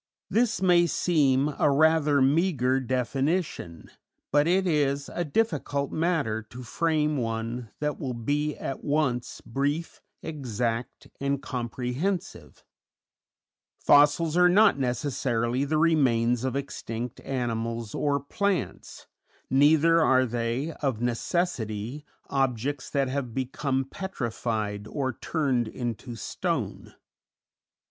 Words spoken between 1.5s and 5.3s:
a rather meagre definition, but it is a